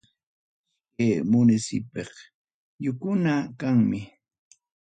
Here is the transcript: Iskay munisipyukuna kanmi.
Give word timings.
Iskay 1.03 1.13
munisipyukuna 1.31 3.33
kanmi. 3.59 3.99